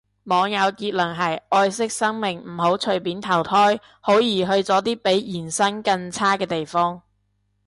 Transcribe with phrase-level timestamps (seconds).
[0.23, 7.03] 網友結論係，愛惜生命唔好隨便投胎，好易去咗啲比現生更差嘅地方